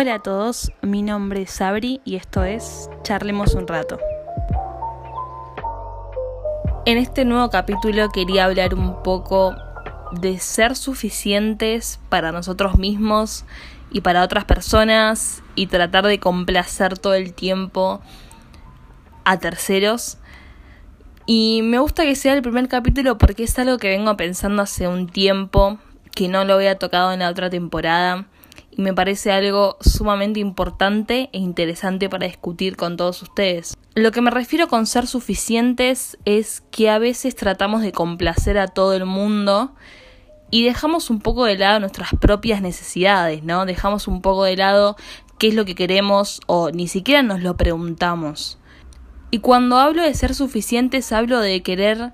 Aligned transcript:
Hola 0.00 0.14
a 0.14 0.18
todos, 0.20 0.70
mi 0.80 1.02
nombre 1.02 1.42
es 1.42 1.50
Sabri 1.50 2.00
y 2.04 2.14
esto 2.14 2.44
es 2.44 2.88
Charlemos 3.02 3.54
un 3.54 3.66
rato. 3.66 3.98
En 6.86 6.98
este 6.98 7.24
nuevo 7.24 7.50
capítulo 7.50 8.08
quería 8.10 8.44
hablar 8.44 8.74
un 8.76 9.02
poco 9.02 9.56
de 10.12 10.38
ser 10.38 10.76
suficientes 10.76 11.98
para 12.10 12.30
nosotros 12.30 12.78
mismos 12.78 13.44
y 13.90 14.02
para 14.02 14.22
otras 14.22 14.44
personas 14.44 15.42
y 15.56 15.66
tratar 15.66 16.06
de 16.06 16.20
complacer 16.20 16.96
todo 16.96 17.14
el 17.14 17.34
tiempo 17.34 18.00
a 19.24 19.40
terceros. 19.40 20.18
Y 21.26 21.62
me 21.64 21.80
gusta 21.80 22.04
que 22.04 22.14
sea 22.14 22.34
el 22.34 22.42
primer 22.42 22.68
capítulo 22.68 23.18
porque 23.18 23.42
es 23.42 23.58
algo 23.58 23.78
que 23.78 23.88
vengo 23.88 24.16
pensando 24.16 24.62
hace 24.62 24.86
un 24.86 25.08
tiempo, 25.08 25.80
que 26.14 26.28
no 26.28 26.44
lo 26.44 26.54
había 26.54 26.78
tocado 26.78 27.12
en 27.12 27.18
la 27.18 27.30
otra 27.30 27.50
temporada 27.50 28.28
y 28.78 28.82
me 28.82 28.94
parece 28.94 29.32
algo 29.32 29.76
sumamente 29.80 30.38
importante 30.38 31.30
e 31.32 31.38
interesante 31.38 32.08
para 32.08 32.28
discutir 32.28 32.76
con 32.76 32.96
todos 32.96 33.20
ustedes. 33.22 33.76
Lo 33.96 34.12
que 34.12 34.20
me 34.20 34.30
refiero 34.30 34.68
con 34.68 34.86
ser 34.86 35.08
suficientes 35.08 36.16
es 36.24 36.62
que 36.70 36.88
a 36.88 37.00
veces 37.00 37.34
tratamos 37.34 37.82
de 37.82 37.90
complacer 37.90 38.56
a 38.56 38.68
todo 38.68 38.94
el 38.94 39.04
mundo 39.04 39.74
y 40.52 40.64
dejamos 40.64 41.10
un 41.10 41.18
poco 41.18 41.44
de 41.44 41.58
lado 41.58 41.80
nuestras 41.80 42.10
propias 42.20 42.62
necesidades, 42.62 43.42
¿no? 43.42 43.66
Dejamos 43.66 44.06
un 44.06 44.22
poco 44.22 44.44
de 44.44 44.56
lado 44.56 44.94
qué 45.38 45.48
es 45.48 45.54
lo 45.54 45.64
que 45.64 45.74
queremos 45.74 46.40
o 46.46 46.70
ni 46.70 46.86
siquiera 46.86 47.24
nos 47.24 47.42
lo 47.42 47.56
preguntamos. 47.56 48.58
Y 49.32 49.40
cuando 49.40 49.78
hablo 49.78 50.02
de 50.02 50.14
ser 50.14 50.36
suficientes 50.36 51.10
hablo 51.10 51.40
de 51.40 51.64
querer 51.64 52.12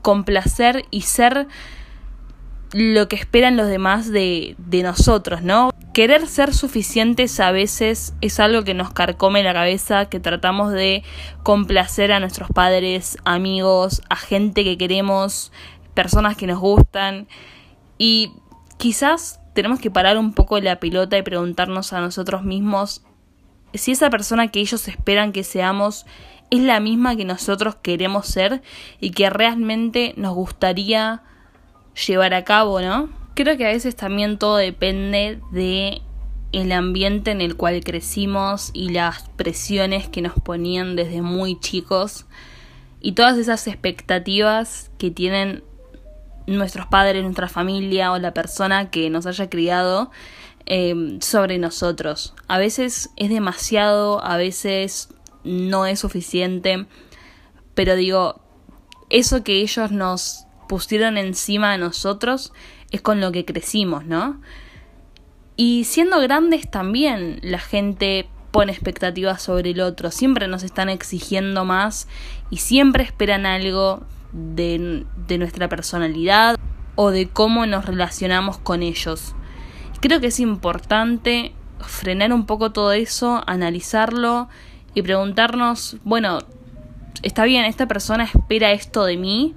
complacer 0.00 0.86
y 0.90 1.02
ser 1.02 1.48
lo 2.72 3.08
que 3.08 3.16
esperan 3.16 3.58
los 3.58 3.68
demás 3.68 4.10
de, 4.10 4.54
de 4.56 4.82
nosotros, 4.82 5.42
¿no? 5.42 5.70
Querer 5.92 6.26
ser 6.26 6.54
suficientes 6.54 7.38
a 7.38 7.52
veces 7.52 8.14
es 8.22 8.40
algo 8.40 8.64
que 8.64 8.72
nos 8.72 8.94
carcome 8.94 9.42
la 9.42 9.52
cabeza, 9.52 10.06
que 10.06 10.20
tratamos 10.20 10.72
de 10.72 11.02
complacer 11.42 12.12
a 12.12 12.20
nuestros 12.20 12.48
padres, 12.48 13.18
amigos, 13.24 14.00
a 14.08 14.16
gente 14.16 14.64
que 14.64 14.78
queremos, 14.78 15.52
personas 15.92 16.34
que 16.38 16.46
nos 16.46 16.60
gustan. 16.60 17.28
Y 17.98 18.32
quizás 18.78 19.38
tenemos 19.54 19.80
que 19.80 19.90
parar 19.90 20.16
un 20.16 20.32
poco 20.32 20.58
la 20.60 20.80
pelota 20.80 21.18
y 21.18 21.22
preguntarnos 21.22 21.92
a 21.92 22.00
nosotros 22.00 22.42
mismos 22.42 23.02
si 23.74 23.92
esa 23.92 24.08
persona 24.08 24.48
que 24.48 24.60
ellos 24.60 24.88
esperan 24.88 25.32
que 25.32 25.44
seamos 25.44 26.06
es 26.50 26.60
la 26.60 26.80
misma 26.80 27.16
que 27.16 27.26
nosotros 27.26 27.76
queremos 27.76 28.26
ser 28.26 28.62
y 28.98 29.10
que 29.10 29.28
realmente 29.28 30.14
nos 30.16 30.34
gustaría 30.34 31.22
llevar 32.06 32.32
a 32.32 32.44
cabo, 32.44 32.80
¿no? 32.80 33.21
Creo 33.34 33.56
que 33.56 33.66
a 33.66 33.70
veces 33.70 33.96
también 33.96 34.38
todo 34.38 34.56
depende 34.56 35.40
de 35.52 36.02
el 36.52 36.70
ambiente 36.70 37.30
en 37.30 37.40
el 37.40 37.56
cual 37.56 37.82
crecimos 37.82 38.70
y 38.74 38.90
las 38.90 39.28
presiones 39.36 40.08
que 40.08 40.20
nos 40.20 40.34
ponían 40.34 40.96
desde 40.96 41.22
muy 41.22 41.58
chicos 41.58 42.26
y 43.00 43.12
todas 43.12 43.38
esas 43.38 43.66
expectativas 43.66 44.90
que 44.98 45.10
tienen 45.10 45.64
nuestros 46.46 46.86
padres, 46.86 47.22
nuestra 47.22 47.48
familia 47.48 48.12
o 48.12 48.18
la 48.18 48.34
persona 48.34 48.90
que 48.90 49.08
nos 49.08 49.26
haya 49.26 49.48
criado 49.48 50.10
eh, 50.66 51.18
sobre 51.20 51.58
nosotros. 51.58 52.34
A 52.48 52.58
veces 52.58 53.10
es 53.16 53.30
demasiado, 53.30 54.22
a 54.22 54.36
veces 54.36 55.08
no 55.42 55.86
es 55.86 56.00
suficiente, 56.00 56.86
pero 57.74 57.96
digo, 57.96 58.40
eso 59.08 59.42
que 59.42 59.62
ellos 59.62 59.90
nos 59.90 60.46
pusieron 60.68 61.16
encima 61.16 61.72
de 61.72 61.78
nosotros 61.78 62.52
es 62.92 63.00
con 63.00 63.20
lo 63.20 63.32
que 63.32 63.44
crecimos, 63.44 64.04
¿no? 64.04 64.40
Y 65.56 65.84
siendo 65.84 66.20
grandes 66.20 66.70
también 66.70 67.40
la 67.42 67.58
gente 67.58 68.28
pone 68.50 68.72
expectativas 68.72 69.42
sobre 69.42 69.70
el 69.70 69.80
otro, 69.80 70.10
siempre 70.10 70.46
nos 70.46 70.62
están 70.62 70.88
exigiendo 70.88 71.64
más 71.64 72.06
y 72.50 72.58
siempre 72.58 73.02
esperan 73.02 73.46
algo 73.46 74.02
de, 74.32 75.04
de 75.26 75.38
nuestra 75.38 75.68
personalidad 75.68 76.56
o 76.94 77.10
de 77.10 77.28
cómo 77.28 77.66
nos 77.66 77.86
relacionamos 77.86 78.58
con 78.58 78.82
ellos. 78.82 79.34
Creo 80.00 80.20
que 80.20 80.26
es 80.28 80.40
importante 80.40 81.52
frenar 81.80 82.32
un 82.32 82.46
poco 82.46 82.72
todo 82.72 82.92
eso, 82.92 83.42
analizarlo 83.46 84.48
y 84.94 85.02
preguntarnos, 85.02 85.96
bueno, 86.04 86.38
está 87.22 87.44
bien, 87.44 87.64
esta 87.64 87.86
persona 87.86 88.24
espera 88.24 88.72
esto 88.72 89.04
de 89.04 89.16
mí, 89.16 89.54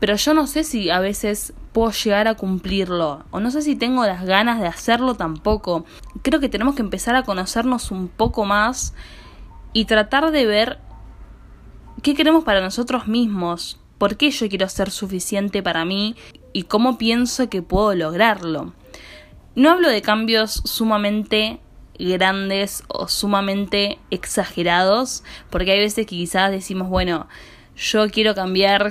pero 0.00 0.16
yo 0.16 0.34
no 0.34 0.46
sé 0.46 0.64
si 0.64 0.90
a 0.90 0.98
veces 0.98 1.52
puedo 1.72 1.92
llegar 1.92 2.26
a 2.26 2.34
cumplirlo 2.34 3.24
o 3.30 3.38
no 3.38 3.50
sé 3.50 3.62
si 3.62 3.76
tengo 3.76 4.04
las 4.04 4.24
ganas 4.24 4.60
de 4.60 4.66
hacerlo 4.66 5.14
tampoco. 5.14 5.84
Creo 6.22 6.40
que 6.40 6.48
tenemos 6.48 6.74
que 6.74 6.82
empezar 6.82 7.14
a 7.14 7.22
conocernos 7.22 7.90
un 7.90 8.08
poco 8.08 8.46
más 8.46 8.94
y 9.74 9.84
tratar 9.84 10.32
de 10.32 10.46
ver 10.46 10.78
qué 12.02 12.14
queremos 12.14 12.44
para 12.44 12.62
nosotros 12.62 13.06
mismos, 13.06 13.78
por 13.98 14.16
qué 14.16 14.30
yo 14.30 14.48
quiero 14.48 14.68
ser 14.70 14.90
suficiente 14.90 15.62
para 15.62 15.84
mí 15.84 16.16
y 16.54 16.62
cómo 16.64 16.96
pienso 16.96 17.50
que 17.50 17.60
puedo 17.60 17.94
lograrlo. 17.94 18.72
No 19.54 19.70
hablo 19.70 19.90
de 19.90 20.00
cambios 20.00 20.62
sumamente 20.64 21.60
grandes 21.98 22.84
o 22.88 23.08
sumamente 23.08 23.98
exagerados, 24.10 25.22
porque 25.50 25.72
hay 25.72 25.80
veces 25.80 26.06
que 26.06 26.16
quizás 26.16 26.50
decimos, 26.50 26.88
bueno, 26.88 27.28
yo 27.76 28.08
quiero 28.10 28.34
cambiar 28.34 28.90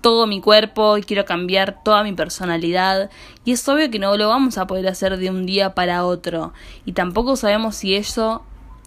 todo 0.00 0.26
mi 0.26 0.40
cuerpo 0.40 0.96
y 0.96 1.02
quiero 1.02 1.24
cambiar 1.24 1.82
toda 1.82 2.02
mi 2.02 2.12
personalidad. 2.12 3.10
Y 3.44 3.52
es 3.52 3.68
obvio 3.68 3.90
que 3.90 3.98
no 3.98 4.16
lo 4.16 4.28
vamos 4.28 4.58
a 4.58 4.66
poder 4.66 4.88
hacer 4.88 5.16
de 5.16 5.30
un 5.30 5.46
día 5.46 5.74
para 5.74 6.04
otro. 6.04 6.52
Y 6.84 6.92
tampoco 6.92 7.36
sabemos 7.36 7.76
si 7.76 7.94
eso 7.94 8.44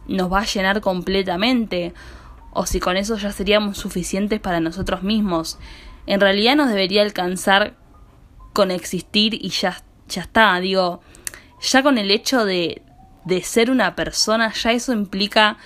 nos 0.08 0.32
va 0.32 0.40
a 0.40 0.46
llenar 0.46 0.82
completamente 0.82 1.94
o 2.52 2.66
si 2.66 2.80
con 2.80 2.98
eso 2.98 3.18
ya 3.18 3.32
seríamos 3.32 3.78
suficientes 3.78 4.40
para 4.40 4.60
nosotros 4.60 5.04
mismos. 5.04 5.58
En 6.06 6.20
realidad 6.20 6.56
nos 6.56 6.70
debería 6.70 7.02
alcanzar 7.02 7.76
con 8.54 8.72
existir 8.72 9.34
y 9.34 9.50
ya, 9.50 9.82
ya 10.08 10.22
está, 10.22 10.60
digo, 10.60 11.02
ya 11.62 11.82
con 11.82 11.98
el 11.98 12.12
hecho 12.12 12.46
de, 12.46 12.82
de 13.26 13.42
ser 13.42 13.72
una 13.72 13.96
persona, 13.96 14.54
ya 14.54 14.72
eso 14.72 14.94
implica 14.94 15.58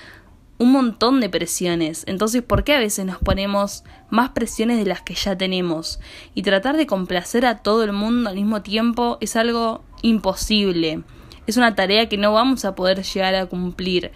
un 0.57 0.72
montón 0.72 1.19
de 1.19 1.29
presiones. 1.29 2.03
Entonces, 2.07 2.41
¿por 2.41 2.63
qué 2.63 2.73
a 2.73 2.79
veces 2.79 3.06
nos 3.06 3.18
ponemos 3.19 3.84
más 4.09 4.29
presiones 4.29 4.78
de 4.78 4.85
las 4.85 5.01
que 5.01 5.13
ya 5.13 5.38
tenemos? 5.38 6.00
Y 6.34 6.41
tratar 6.41 6.78
de 6.78 6.88
complacer 6.88 7.45
a 7.45 7.59
todo 7.59 7.84
el 7.84 7.94
mundo 7.94 8.29
al 8.29 8.35
mismo 8.35 8.62
tiempo 8.62 9.18
es 9.22 9.35
algo 9.35 9.84
imposible. 10.01 11.03
Es 11.45 11.57
una 11.57 11.75
tarea 11.75 12.09
que 12.09 12.18
no 12.18 12.34
vamos 12.34 12.66
a 12.66 12.75
poder 12.75 13.03
llegar 13.03 13.35
a 13.35 13.45
cumplir. 13.45 14.12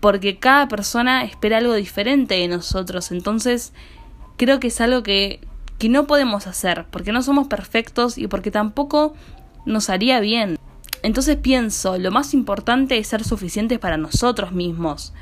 Porque 0.00 0.38
cada 0.38 0.68
persona 0.68 1.24
espera 1.24 1.58
algo 1.58 1.74
diferente 1.74 2.34
de 2.34 2.48
nosotros. 2.48 3.10
Entonces, 3.10 3.72
creo 4.36 4.60
que 4.60 4.68
es 4.68 4.80
algo 4.80 5.02
que, 5.02 5.40
que 5.78 5.88
no 5.88 6.06
podemos 6.06 6.46
hacer. 6.46 6.86
Porque 6.90 7.12
no 7.12 7.22
somos 7.22 7.48
perfectos 7.48 8.18
y 8.18 8.26
porque 8.26 8.50
tampoco 8.50 9.14
nos 9.64 9.88
haría 9.88 10.20
bien. 10.20 10.58
Entonces 11.02 11.36
pienso, 11.36 11.98
lo 11.98 12.10
más 12.10 12.32
importante 12.32 12.96
es 12.98 13.08
ser 13.08 13.24
suficientes 13.24 13.78
para 13.78 13.96
nosotros 13.96 14.52
mismos 14.52 15.12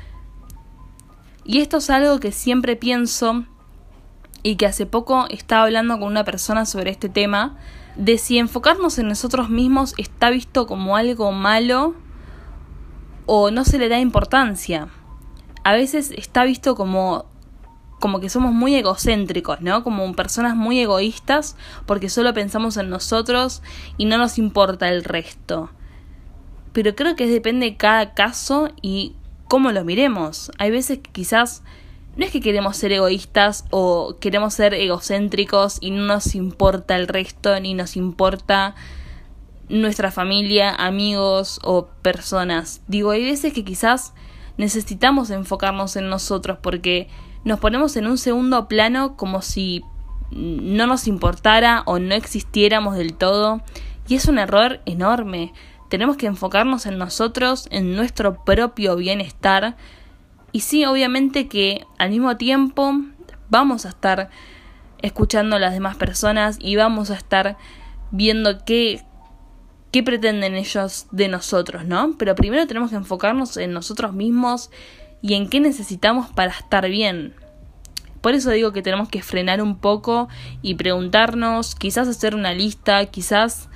y 1.45 1.59
esto 1.59 1.77
es 1.77 1.89
algo 1.89 2.19
que 2.19 2.31
siempre 2.31 2.75
pienso 2.75 3.45
y 4.43 4.55
que 4.55 4.65
hace 4.65 4.85
poco 4.85 5.25
estaba 5.29 5.63
hablando 5.63 5.99
con 5.99 6.07
una 6.07 6.23
persona 6.23 6.65
sobre 6.65 6.91
este 6.91 7.09
tema, 7.09 7.57
de 7.95 8.17
si 8.17 8.37
enfocarnos 8.37 8.97
en 8.97 9.07
nosotros 9.07 9.49
mismos 9.49 9.93
está 9.97 10.29
visto 10.29 10.67
como 10.67 10.97
algo 10.97 11.31
malo 11.31 11.95
o 13.25 13.51
no 13.51 13.63
se 13.65 13.77
le 13.77 13.89
da 13.89 13.99
importancia. 13.99 14.89
A 15.63 15.73
veces 15.73 16.11
está 16.11 16.43
visto 16.43 16.75
como 16.75 17.25
como 17.99 18.19
que 18.19 18.27
somos 18.27 18.51
muy 18.51 18.75
egocéntricos, 18.75 19.61
¿no? 19.61 19.81
Como 19.81 20.13
personas 20.13 20.57
muy 20.57 20.77
egoístas 20.77 21.55
porque 21.85 22.09
solo 22.09 22.33
pensamos 22.33 22.75
en 22.75 22.89
nosotros 22.89 23.61
y 23.95 24.03
no 24.03 24.17
nos 24.17 24.37
importa 24.37 24.89
el 24.89 25.05
resto. 25.05 25.69
Pero 26.73 26.95
creo 26.95 27.15
que 27.15 27.27
depende 27.27 27.65
de 27.65 27.77
cada 27.77 28.13
caso 28.13 28.71
y 28.81 29.15
cómo 29.53 29.71
lo 29.71 29.85
miremos. 29.85 30.51
Hay 30.57 30.71
veces 30.71 30.97
que 30.97 31.11
quizás 31.11 31.61
no 32.17 32.25
es 32.25 32.31
que 32.31 32.41
queremos 32.41 32.75
ser 32.75 32.91
egoístas 32.91 33.65
o 33.69 34.15
queremos 34.19 34.55
ser 34.55 34.73
egocéntricos 34.73 35.77
y 35.79 35.91
no 35.91 36.01
nos 36.05 36.33
importa 36.33 36.95
el 36.95 37.07
resto 37.07 37.59
ni 37.59 37.75
nos 37.75 37.95
importa 37.95 38.73
nuestra 39.69 40.09
familia, 40.09 40.73
amigos 40.73 41.59
o 41.63 41.85
personas. 42.01 42.81
Digo, 42.87 43.11
hay 43.11 43.23
veces 43.23 43.53
que 43.53 43.63
quizás 43.63 44.15
necesitamos 44.57 45.29
enfocarnos 45.29 45.97
en 45.97 46.09
nosotros 46.09 46.57
porque 46.59 47.07
nos 47.43 47.59
ponemos 47.59 47.95
en 47.95 48.07
un 48.07 48.17
segundo 48.17 48.67
plano 48.67 49.15
como 49.15 49.43
si 49.43 49.83
no 50.31 50.87
nos 50.87 51.07
importara 51.07 51.83
o 51.85 51.99
no 51.99 52.15
existiéramos 52.15 52.95
del 52.95 53.13
todo 53.13 53.61
y 54.07 54.15
es 54.15 54.25
un 54.25 54.39
error 54.39 54.81
enorme 54.87 55.53
tenemos 55.93 56.17
que 56.17 56.25
enfocarnos 56.25 56.87
en 56.87 56.97
nosotros, 56.97 57.67
en 57.69 57.95
nuestro 57.95 58.43
propio 58.43 58.95
bienestar. 58.95 59.77
Y 60.51 60.61
sí, 60.61 60.85
obviamente 60.85 61.47
que 61.47 61.85
al 61.99 62.09
mismo 62.09 62.35
tiempo 62.35 62.95
vamos 63.51 63.85
a 63.85 63.89
estar 63.89 64.31
escuchando 65.03 65.57
a 65.57 65.59
las 65.59 65.71
demás 65.71 65.95
personas 65.95 66.57
y 66.59 66.77
vamos 66.77 67.11
a 67.11 67.13
estar 67.13 67.57
viendo 68.09 68.65
qué, 68.65 69.03
qué 69.91 70.01
pretenden 70.01 70.55
ellos 70.55 71.05
de 71.11 71.27
nosotros, 71.27 71.85
¿no? 71.85 72.15
Pero 72.17 72.33
primero 72.33 72.65
tenemos 72.65 72.89
que 72.89 72.95
enfocarnos 72.95 73.55
en 73.57 73.71
nosotros 73.71 74.13
mismos 74.13 74.71
y 75.21 75.35
en 75.35 75.47
qué 75.47 75.59
necesitamos 75.59 76.31
para 76.31 76.53
estar 76.53 76.89
bien. 76.89 77.35
Por 78.19 78.33
eso 78.33 78.49
digo 78.49 78.73
que 78.73 78.81
tenemos 78.81 79.09
que 79.09 79.21
frenar 79.21 79.61
un 79.61 79.77
poco 79.77 80.27
y 80.63 80.73
preguntarnos, 80.73 81.75
quizás 81.75 82.07
hacer 82.07 82.33
una 82.33 82.51
lista, 82.51 83.05
quizás, 83.05 83.69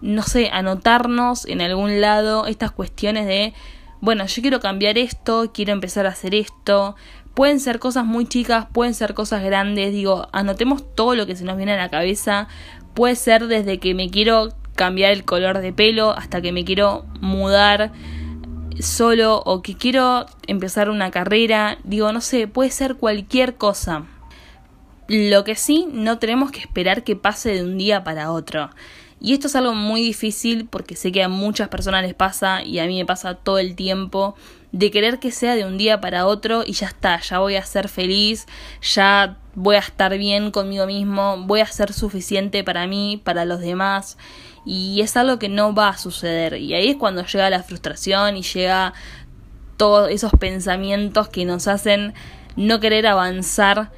no 0.00 0.22
sé, 0.22 0.50
anotarnos 0.52 1.46
en 1.46 1.60
algún 1.60 2.00
lado 2.00 2.46
estas 2.46 2.70
cuestiones 2.70 3.26
de, 3.26 3.54
bueno, 4.00 4.26
yo 4.26 4.42
quiero 4.42 4.60
cambiar 4.60 4.98
esto, 4.98 5.50
quiero 5.52 5.72
empezar 5.72 6.06
a 6.06 6.10
hacer 6.10 6.34
esto. 6.34 6.96
Pueden 7.34 7.58
ser 7.58 7.78
cosas 7.78 8.04
muy 8.04 8.26
chicas, 8.26 8.66
pueden 8.72 8.94
ser 8.94 9.14
cosas 9.14 9.42
grandes, 9.42 9.92
digo, 9.92 10.28
anotemos 10.32 10.94
todo 10.94 11.14
lo 11.14 11.26
que 11.26 11.36
se 11.36 11.44
nos 11.44 11.56
viene 11.56 11.72
a 11.72 11.76
la 11.76 11.88
cabeza. 11.88 12.48
Puede 12.94 13.16
ser 13.16 13.46
desde 13.46 13.78
que 13.78 13.94
me 13.94 14.10
quiero 14.10 14.50
cambiar 14.76 15.12
el 15.12 15.24
color 15.24 15.58
de 15.58 15.72
pelo 15.72 16.10
hasta 16.10 16.40
que 16.42 16.52
me 16.52 16.64
quiero 16.64 17.06
mudar 17.20 17.92
solo 18.80 19.42
o 19.44 19.62
que 19.62 19.76
quiero 19.76 20.26
empezar 20.46 20.90
una 20.90 21.10
carrera, 21.10 21.78
digo, 21.84 22.12
no 22.12 22.20
sé, 22.20 22.48
puede 22.48 22.70
ser 22.70 22.96
cualquier 22.96 23.56
cosa. 23.56 24.06
Lo 25.06 25.44
que 25.44 25.54
sí, 25.54 25.86
no 25.92 26.18
tenemos 26.18 26.50
que 26.50 26.60
esperar 26.60 27.04
que 27.04 27.14
pase 27.14 27.50
de 27.50 27.62
un 27.62 27.78
día 27.78 28.04
para 28.04 28.32
otro. 28.32 28.70
Y 29.24 29.32
esto 29.32 29.46
es 29.46 29.56
algo 29.56 29.72
muy 29.72 30.02
difícil 30.02 30.68
porque 30.68 30.96
sé 30.96 31.10
que 31.10 31.22
a 31.22 31.30
muchas 31.30 31.68
personas 31.68 32.02
les 32.02 32.12
pasa 32.12 32.62
y 32.62 32.78
a 32.78 32.84
mí 32.84 32.98
me 32.98 33.06
pasa 33.06 33.34
todo 33.34 33.58
el 33.58 33.74
tiempo 33.74 34.34
de 34.70 34.90
querer 34.90 35.18
que 35.18 35.30
sea 35.30 35.56
de 35.56 35.64
un 35.64 35.78
día 35.78 35.98
para 35.98 36.26
otro 36.26 36.62
y 36.62 36.74
ya 36.74 36.88
está, 36.88 37.18
ya 37.22 37.38
voy 37.38 37.56
a 37.56 37.64
ser 37.64 37.88
feliz, 37.88 38.44
ya 38.82 39.38
voy 39.54 39.76
a 39.76 39.78
estar 39.78 40.14
bien 40.18 40.50
conmigo 40.50 40.84
mismo, 40.84 41.38
voy 41.46 41.60
a 41.60 41.66
ser 41.66 41.94
suficiente 41.94 42.64
para 42.64 42.86
mí, 42.86 43.18
para 43.24 43.46
los 43.46 43.60
demás 43.60 44.18
y 44.66 45.00
es 45.00 45.16
algo 45.16 45.38
que 45.38 45.48
no 45.48 45.74
va 45.74 45.88
a 45.88 45.96
suceder 45.96 46.58
y 46.58 46.74
ahí 46.74 46.90
es 46.90 46.96
cuando 46.96 47.24
llega 47.24 47.48
la 47.48 47.62
frustración 47.62 48.36
y 48.36 48.42
llega 48.42 48.92
todos 49.78 50.10
esos 50.10 50.32
pensamientos 50.32 51.30
que 51.30 51.46
nos 51.46 51.66
hacen 51.66 52.12
no 52.56 52.78
querer 52.78 53.06
avanzar 53.06 53.90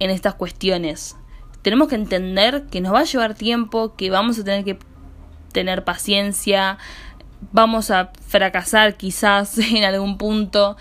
en 0.00 0.10
estas 0.10 0.34
cuestiones. 0.34 1.16
Tenemos 1.62 1.88
que 1.88 1.94
entender 1.94 2.64
que 2.70 2.80
nos 2.80 2.94
va 2.94 3.00
a 3.00 3.04
llevar 3.04 3.34
tiempo, 3.34 3.94
que 3.96 4.10
vamos 4.10 4.38
a 4.38 4.44
tener 4.44 4.64
que 4.64 4.78
tener 5.52 5.84
paciencia, 5.84 6.78
vamos 7.52 7.90
a 7.90 8.12
fracasar 8.26 8.96
quizás 8.96 9.58
en 9.58 9.84
algún 9.84 10.18
punto, 10.18 10.76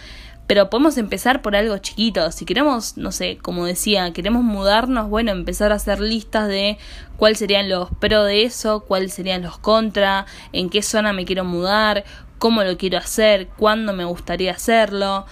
pero 0.47 0.69
podemos 0.69 0.97
empezar 0.97 1.41
por 1.41 1.55
algo 1.55 1.77
chiquito. 1.77 2.31
Si 2.31 2.45
queremos, 2.45 2.97
no 2.97 3.11
sé, 3.11 3.37
como 3.37 3.65
decía, 3.65 4.11
queremos 4.13 4.43
mudarnos, 4.43 5.07
bueno, 5.09 5.31
empezar 5.31 5.71
a 5.71 5.75
hacer 5.75 5.99
listas 5.99 6.47
de 6.47 6.77
cuáles 7.17 7.37
serían 7.37 7.69
los 7.69 7.89
pro 7.99 8.23
de 8.23 8.43
eso, 8.43 8.79
cuáles 8.81 9.13
serían 9.13 9.43
los 9.43 9.59
contra, 9.59 10.25
en 10.51 10.69
qué 10.69 10.81
zona 10.81 11.13
me 11.13 11.25
quiero 11.25 11.45
mudar, 11.45 12.03
cómo 12.39 12.63
lo 12.63 12.77
quiero 12.77 12.97
hacer, 12.97 13.47
cuándo 13.57 13.93
me 13.93 14.05
gustaría 14.05 14.51
hacerlo. 14.51 15.27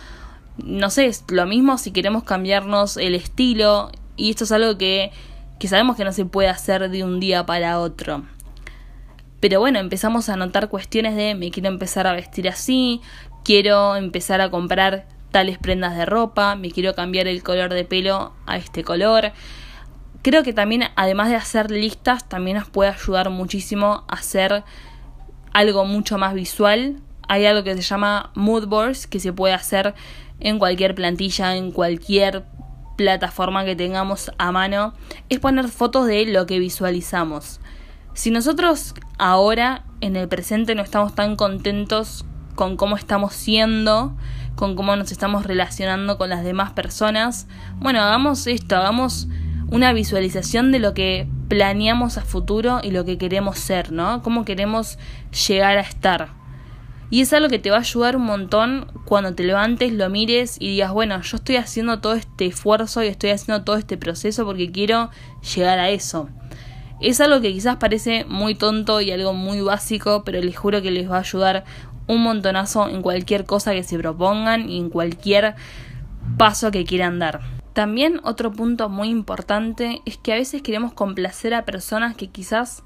No 0.57 0.89
sé, 0.91 1.07
es 1.07 1.23
lo 1.29 1.47
mismo 1.47 1.79
si 1.79 1.91
queremos 1.91 2.23
cambiarnos 2.23 2.97
el 2.97 3.15
estilo 3.15 3.91
y 4.17 4.31
esto 4.31 4.44
es 4.44 4.51
algo 4.51 4.77
que, 4.77 5.11
que 5.59 5.68
sabemos 5.68 5.95
que 5.95 6.04
no 6.04 6.12
se 6.12 6.25
puede 6.25 6.50
hacer 6.50 6.89
de 6.89 7.04
un 7.04 7.19
día 7.19 7.45
para 7.45 7.80
otro. 7.80 8.24
Pero 9.39 9.59
bueno, 9.59 9.80
empezamos 9.80 10.30
a 10.30 10.36
notar 10.36 10.69
cuestiones 10.69 11.15
de 11.15 11.36
me 11.36 11.51
quiero 11.51 11.69
empezar 11.69 12.07
a 12.07 12.13
vestir 12.13 12.50
así, 12.50 13.01
quiero 13.44 13.95
empezar 13.95 14.42
a 14.42 14.50
comprar 14.50 15.07
tales 15.31 15.57
prendas 15.57 15.95
de 15.95 16.06
ropa, 16.06 16.56
me 16.56 16.71
quiero 16.71 16.95
cambiar 16.95 17.27
el 17.27 17.44
color 17.44 17.74
de 17.74 17.86
pelo 17.86 18.33
a 18.45 18.57
este 18.57 18.83
color. 18.83 19.31
Creo 20.24 20.44
que 20.44 20.54
también, 20.54 20.86
además 20.95 21.30
de 21.30 21.36
hacer 21.36 21.69
listas, 21.69 22.27
también 22.27 22.57
nos 22.57 22.69
puede 22.69 22.89
ayudar 22.89 23.30
muchísimo 23.30 24.04
a 24.07 24.15
hacer 24.15 24.63
algo 25.54 25.86
mucho 25.86 26.18
más 26.18 26.33
visual. 26.33 27.00
Hay 27.27 27.45
algo 27.45 27.63
que 27.63 27.75
se 27.75 27.81
llama 27.81 28.31
mood 28.36 28.68
boards 28.68 29.06
que 29.06 29.19
se 29.19 29.33
puede 29.33 29.54
hacer 29.54 29.94
en 30.39 30.59
cualquier 30.59 30.95
plantilla, 30.95 31.56
en 31.56 31.71
cualquier 31.71 32.44
plataforma 32.97 33.63
que 33.63 33.77
tengamos 33.77 34.31
a 34.38 34.51
mano. 34.51 34.94
Es 35.29 35.39
poner 35.39 35.69
fotos 35.69 36.07
de 36.07 36.25
lo 36.25 36.45
que 36.45 36.59
visualizamos. 36.59 37.61
Si 38.13 38.31
nosotros 38.31 38.94
ahora, 39.17 39.85
en 40.01 40.17
el 40.17 40.27
presente, 40.27 40.75
no 40.75 40.81
estamos 40.81 41.15
tan 41.15 41.38
contentos 41.38 42.25
con 42.55 42.75
cómo 42.75 42.97
estamos 42.97 43.33
siendo, 43.33 44.17
con 44.55 44.75
cómo 44.75 44.95
nos 44.95 45.11
estamos 45.11 45.45
relacionando 45.45 46.17
con 46.17 46.29
las 46.29 46.44
demás 46.44 46.71
personas. 46.71 47.47
Bueno, 47.77 48.01
hagamos 48.01 48.47
esto, 48.47 48.75
hagamos 48.75 49.27
una 49.69 49.94
visualización 49.94 50.71
de 50.71 50.79
lo 50.79 50.94
que 50.94 51.27
planeamos 51.47 52.17
a 52.17 52.21
futuro 52.21 52.79
y 52.83 52.91
lo 52.91 53.05
que 53.05 53.17
queremos 53.17 53.59
ser, 53.59 53.91
¿no? 53.91 54.23
Cómo 54.23 54.44
queremos 54.44 54.97
llegar 55.47 55.77
a 55.77 55.81
estar. 55.81 56.29
Y 57.09 57.21
es 57.21 57.31
algo 57.31 57.48
que 57.48 57.59
te 57.59 57.69
va 57.69 57.77
a 57.77 57.81
ayudar 57.81 58.18
un 58.18 58.25
montón 58.25 58.92
cuando 59.06 59.33
te 59.33 59.44
levantes, 59.44 59.94
lo 59.94 60.09
mires 60.09 60.57
y 60.59 60.68
digas, 60.68 60.92
bueno, 60.92 61.21
yo 61.21 61.38
estoy 61.38 61.56
haciendo 61.56 62.00
todo 62.00 62.13
este 62.15 62.48
esfuerzo 62.48 63.01
y 63.01 63.07
estoy 63.07 63.30
haciendo 63.30 63.63
todo 63.63 63.77
este 63.77 63.98
proceso 63.98 64.45
porque 64.45 64.71
quiero 64.71 65.09
llegar 65.56 65.80
a 65.80 65.89
eso. 65.89 66.30
Es 67.00 67.21
algo 67.21 67.39
que 67.39 67.54
quizás 67.54 67.77
parece 67.77 68.25
muy 68.25 68.56
tonto 68.56 69.00
y 69.00 69.12
algo 69.12 69.33
muy 69.33 69.62
básico, 69.62 70.24
pero 70.25 70.42
les 70.42 70.57
juro 70.57 70.81
que 70.81 70.92
les 70.92 71.09
va 71.09 71.18
a 71.18 71.21
ayudar 71.21 71.63
un 72.07 72.24
montonazo 72.24 72.89
en 72.89 73.01
cualquier 73.01 73.45
cosa 73.45 73.74
que 73.74 73.83
se 73.83 73.98
propongan 73.98 74.69
y 74.69 74.77
en 74.77 74.89
cualquier 74.89 75.56
paso 76.38 76.71
que 76.71 76.86
quieran 76.86 77.19
dar. 77.19 77.42
También 77.74 78.19
otro 78.24 78.51
punto 78.51 78.89
muy 78.89 79.09
importante 79.09 80.01
es 80.06 80.18
que 80.18 80.33
a 80.33 80.36
veces 80.36 80.62
queremos 80.62 80.94
complacer 80.94 81.54
a 81.54 81.63
personas 81.63 82.15
que 82.15 82.27
quizás 82.27 82.83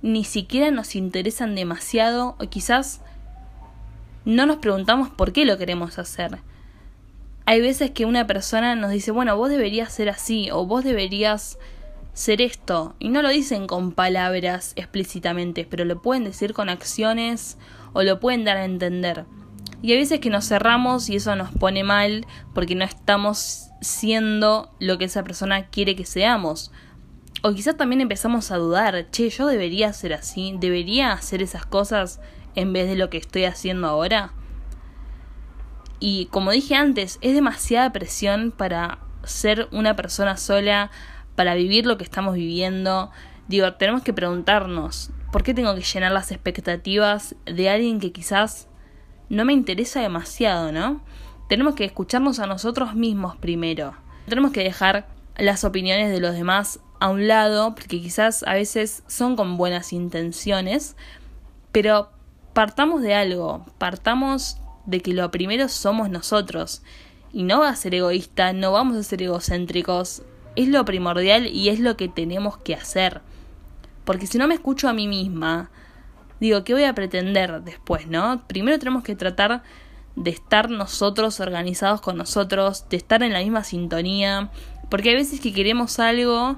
ni 0.00 0.22
siquiera 0.22 0.70
nos 0.70 0.94
interesan 0.94 1.54
demasiado 1.56 2.36
o 2.38 2.48
quizás 2.48 3.00
no 4.26 4.44
nos 4.44 4.56
preguntamos 4.56 5.08
por 5.08 5.32
qué 5.32 5.46
lo 5.46 5.56
queremos 5.56 5.98
hacer. 5.98 6.40
Hay 7.46 7.60
veces 7.60 7.92
que 7.92 8.04
una 8.04 8.26
persona 8.26 8.74
nos 8.74 8.90
dice, 8.90 9.12
bueno, 9.12 9.36
vos 9.36 9.48
deberías 9.48 9.92
ser 9.92 10.08
así 10.08 10.50
o 10.50 10.66
vos 10.66 10.82
deberías 10.82 11.58
ser 12.12 12.42
esto. 12.42 12.96
Y 12.98 13.08
no 13.08 13.22
lo 13.22 13.28
dicen 13.28 13.68
con 13.68 13.92
palabras 13.92 14.72
explícitamente, 14.74 15.64
pero 15.64 15.84
lo 15.84 16.02
pueden 16.02 16.24
decir 16.24 16.54
con 16.54 16.68
acciones 16.68 17.56
o 17.92 18.02
lo 18.02 18.18
pueden 18.18 18.44
dar 18.44 18.56
a 18.56 18.64
entender. 18.64 19.26
Y 19.80 19.92
hay 19.92 19.98
veces 19.98 20.18
que 20.18 20.28
nos 20.28 20.48
cerramos 20.48 21.08
y 21.08 21.16
eso 21.16 21.36
nos 21.36 21.52
pone 21.52 21.84
mal 21.84 22.26
porque 22.52 22.74
no 22.74 22.84
estamos 22.84 23.68
siendo 23.80 24.72
lo 24.80 24.98
que 24.98 25.04
esa 25.04 25.22
persona 25.22 25.66
quiere 25.66 25.94
que 25.94 26.04
seamos. 26.04 26.72
O 27.42 27.52
quizás 27.52 27.76
también 27.76 28.00
empezamos 28.00 28.50
a 28.50 28.56
dudar, 28.56 29.08
che, 29.12 29.30
yo 29.30 29.46
debería 29.46 29.92
ser 29.92 30.14
así, 30.14 30.56
debería 30.58 31.12
hacer 31.12 31.42
esas 31.42 31.64
cosas 31.64 32.18
en 32.56 32.72
vez 32.72 32.88
de 32.88 32.96
lo 32.96 33.08
que 33.08 33.18
estoy 33.18 33.44
haciendo 33.44 33.86
ahora. 33.86 34.32
Y 36.00 36.26
como 36.26 36.50
dije 36.50 36.74
antes, 36.74 37.18
es 37.20 37.34
demasiada 37.34 37.92
presión 37.92 38.50
para 38.50 38.98
ser 39.24 39.68
una 39.70 39.94
persona 39.94 40.36
sola, 40.36 40.90
para 41.36 41.54
vivir 41.54 41.86
lo 41.86 41.96
que 41.96 42.04
estamos 42.04 42.34
viviendo. 42.34 43.10
Digo, 43.48 43.72
tenemos 43.74 44.02
que 44.02 44.12
preguntarnos, 44.12 45.10
¿Por 45.36 45.42
qué 45.42 45.52
tengo 45.52 45.74
que 45.74 45.82
llenar 45.82 46.12
las 46.12 46.32
expectativas 46.32 47.34
de 47.44 47.68
alguien 47.68 48.00
que 48.00 48.10
quizás 48.10 48.68
no 49.28 49.44
me 49.44 49.52
interesa 49.52 50.00
demasiado, 50.00 50.72
¿no? 50.72 51.02
Tenemos 51.48 51.74
que 51.74 51.84
escucharnos 51.84 52.38
a 52.38 52.46
nosotros 52.46 52.94
mismos 52.94 53.36
primero. 53.36 53.94
Tenemos 54.26 54.52
que 54.52 54.62
dejar 54.62 55.08
las 55.36 55.64
opiniones 55.64 56.10
de 56.10 56.20
los 56.20 56.34
demás 56.34 56.80
a 57.00 57.10
un 57.10 57.28
lado, 57.28 57.74
porque 57.74 58.00
quizás 58.00 58.44
a 58.44 58.54
veces 58.54 59.02
son 59.08 59.36
con 59.36 59.58
buenas 59.58 59.92
intenciones, 59.92 60.96
pero 61.70 62.08
partamos 62.56 63.02
de 63.02 63.12
algo, 63.12 63.66
partamos 63.76 64.56
de 64.86 65.02
que 65.02 65.12
lo 65.12 65.30
primero 65.30 65.68
somos 65.68 66.08
nosotros. 66.08 66.80
Y 67.30 67.42
no 67.42 67.60
va 67.60 67.68
a 67.68 67.76
ser 67.76 67.94
egoísta, 67.94 68.54
no 68.54 68.72
vamos 68.72 68.96
a 68.96 69.02
ser 69.02 69.20
egocéntricos, 69.20 70.22
es 70.54 70.68
lo 70.68 70.82
primordial 70.86 71.48
y 71.48 71.68
es 71.68 71.80
lo 71.80 71.98
que 71.98 72.08
tenemos 72.08 72.56
que 72.56 72.74
hacer. 72.74 73.20
Porque 74.06 74.26
si 74.26 74.38
no 74.38 74.48
me 74.48 74.54
escucho 74.54 74.88
a 74.88 74.94
mí 74.94 75.06
misma, 75.06 75.70
digo, 76.40 76.64
¿qué 76.64 76.72
voy 76.72 76.84
a 76.84 76.94
pretender 76.94 77.60
después, 77.60 78.06
no? 78.06 78.42
Primero 78.46 78.78
tenemos 78.78 79.02
que 79.02 79.14
tratar 79.14 79.62
de 80.14 80.30
estar 80.30 80.70
nosotros 80.70 81.40
organizados 81.40 82.00
con 82.00 82.16
nosotros, 82.16 82.88
de 82.88 82.96
estar 82.96 83.22
en 83.22 83.34
la 83.34 83.40
misma 83.40 83.64
sintonía, 83.64 84.50
porque 84.88 85.10
hay 85.10 85.16
veces 85.16 85.40
que 85.40 85.52
queremos 85.52 85.98
algo 85.98 86.56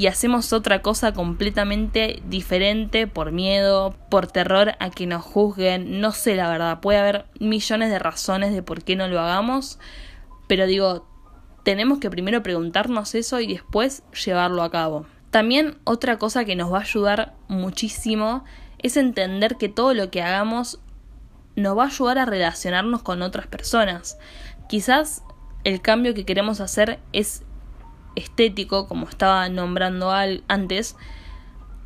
y 0.00 0.06
hacemos 0.06 0.54
otra 0.54 0.80
cosa 0.80 1.12
completamente 1.12 2.22
diferente 2.24 3.06
por 3.06 3.32
miedo, 3.32 3.94
por 4.08 4.26
terror 4.26 4.72
a 4.80 4.88
que 4.88 5.06
nos 5.06 5.22
juzguen, 5.22 6.00
no 6.00 6.12
sé 6.12 6.36
la 6.36 6.48
verdad, 6.48 6.80
puede 6.80 6.98
haber 6.98 7.26
millones 7.38 7.90
de 7.90 7.98
razones 7.98 8.54
de 8.54 8.62
por 8.62 8.82
qué 8.82 8.96
no 8.96 9.08
lo 9.08 9.20
hagamos, 9.20 9.78
pero 10.48 10.64
digo, 10.64 11.06
tenemos 11.64 11.98
que 11.98 12.08
primero 12.08 12.42
preguntarnos 12.42 13.14
eso 13.14 13.40
y 13.40 13.46
después 13.52 14.02
llevarlo 14.24 14.62
a 14.62 14.70
cabo. 14.70 15.04
También 15.30 15.76
otra 15.84 16.16
cosa 16.16 16.46
que 16.46 16.56
nos 16.56 16.72
va 16.72 16.78
a 16.78 16.84
ayudar 16.84 17.34
muchísimo 17.48 18.42
es 18.78 18.96
entender 18.96 19.56
que 19.56 19.68
todo 19.68 19.92
lo 19.92 20.10
que 20.10 20.22
hagamos 20.22 20.80
nos 21.56 21.76
va 21.76 21.84
a 21.84 21.88
ayudar 21.88 22.16
a 22.16 22.24
relacionarnos 22.24 23.02
con 23.02 23.20
otras 23.20 23.48
personas. 23.48 24.16
Quizás 24.66 25.24
el 25.62 25.82
cambio 25.82 26.14
que 26.14 26.24
queremos 26.24 26.62
hacer 26.62 27.00
es 27.12 27.42
estético, 28.20 28.86
como 28.86 29.08
estaba 29.08 29.48
nombrando 29.48 30.10
antes, 30.12 30.96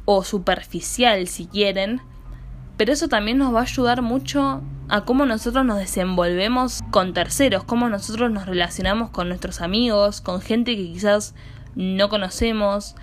o 0.04 0.22
superficial 0.22 1.26
si 1.28 1.46
quieren, 1.46 2.02
pero 2.76 2.92
eso 2.92 3.08
también 3.08 3.38
nos 3.38 3.54
va 3.54 3.60
a 3.60 3.62
ayudar 3.62 4.02
mucho 4.02 4.62
a 4.88 5.04
cómo 5.04 5.26
nosotros 5.26 5.64
nos 5.64 5.78
desenvolvemos 5.78 6.82
con 6.90 7.14
terceros, 7.14 7.64
cómo 7.64 7.88
nosotros 7.88 8.30
nos 8.30 8.46
relacionamos 8.46 9.10
con 9.10 9.28
nuestros 9.28 9.60
amigos, 9.60 10.20
con 10.20 10.40
gente 10.40 10.76
que 10.76 10.92
quizás 10.92 11.34
no 11.74 12.08
conocemos 12.08 12.96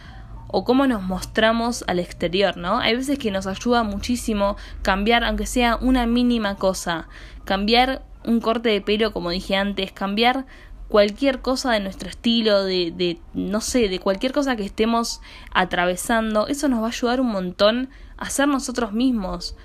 o 0.47 0.65
cómo 0.65 0.85
nos 0.85 1.01
mostramos 1.01 1.85
al 1.87 1.99
exterior, 1.99 2.57
¿no? 2.57 2.79
Hay 2.79 2.95
veces 2.95 3.17
que 3.17 3.31
nos 3.31 3.47
ayuda 3.47 3.83
muchísimo 3.83 4.57
cambiar, 4.81 5.23
aunque 5.23 5.45
sea 5.45 5.77
una 5.77 6.05
mínima 6.05 6.55
cosa, 6.55 7.07
cambiar 7.45 8.03
un 8.25 8.41
corte 8.41 8.69
de 8.69 8.81
pelo, 8.81 9.13
como 9.13 9.29
dije 9.29 9.55
antes, 9.55 9.93
cambiar 9.93 10.45
cualquier 10.91 11.39
cosa 11.39 11.71
de 11.71 11.79
nuestro 11.79 12.09
estilo, 12.09 12.65
de, 12.65 12.91
de, 12.91 13.17
no 13.33 13.61
sé, 13.61 13.87
de 13.87 13.99
cualquier 13.99 14.33
cosa 14.33 14.57
que 14.57 14.65
estemos 14.65 15.21
atravesando, 15.53 16.47
eso 16.47 16.67
nos 16.67 16.81
va 16.81 16.87
a 16.87 16.89
ayudar 16.89 17.21
un 17.21 17.31
montón 17.31 17.89
a 18.17 18.29
ser 18.29 18.49
nosotros 18.49 18.91
mismos. 18.91 19.55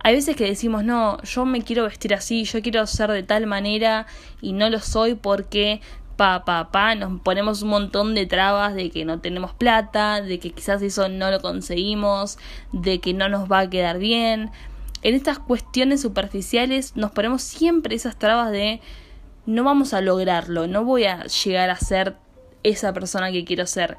Hay 0.00 0.14
veces 0.14 0.36
que 0.36 0.44
decimos, 0.44 0.84
no, 0.84 1.20
yo 1.24 1.44
me 1.44 1.62
quiero 1.62 1.82
vestir 1.82 2.14
así, 2.14 2.44
yo 2.44 2.62
quiero 2.62 2.86
ser 2.86 3.10
de 3.10 3.24
tal 3.24 3.48
manera 3.48 4.06
y 4.40 4.52
no 4.52 4.70
lo 4.70 4.78
soy 4.78 5.16
porque 5.16 5.80
pa, 6.16 6.44
pa, 6.44 6.70
pa, 6.70 6.94
nos 6.94 7.20
ponemos 7.20 7.62
un 7.62 7.70
montón 7.70 8.14
de 8.14 8.26
trabas 8.26 8.76
de 8.76 8.90
que 8.90 9.04
no 9.04 9.18
tenemos 9.18 9.54
plata, 9.54 10.22
de 10.22 10.38
que 10.38 10.52
quizás 10.52 10.82
eso 10.82 11.08
no 11.08 11.32
lo 11.32 11.40
conseguimos, 11.40 12.38
de 12.70 13.00
que 13.00 13.12
no 13.12 13.28
nos 13.28 13.50
va 13.50 13.58
a 13.58 13.70
quedar 13.70 13.98
bien. 13.98 14.52
En 15.02 15.14
estas 15.16 15.40
cuestiones 15.40 16.00
superficiales 16.00 16.94
nos 16.94 17.10
ponemos 17.10 17.42
siempre 17.42 17.96
esas 17.96 18.16
trabas 18.16 18.52
de 18.52 18.80
no 19.46 19.64
vamos 19.64 19.94
a 19.94 20.00
lograrlo, 20.00 20.66
no 20.66 20.84
voy 20.84 21.04
a 21.04 21.24
llegar 21.24 21.70
a 21.70 21.76
ser 21.76 22.16
esa 22.62 22.92
persona 22.92 23.30
que 23.32 23.44
quiero 23.44 23.66
ser. 23.66 23.96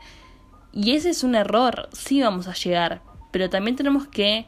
Y 0.73 0.95
ese 0.95 1.09
es 1.09 1.23
un 1.23 1.35
error, 1.35 1.89
sí 1.93 2.21
vamos 2.21 2.47
a 2.47 2.53
llegar, 2.53 3.01
pero 3.31 3.49
también 3.49 3.75
tenemos 3.75 4.07
que 4.07 4.45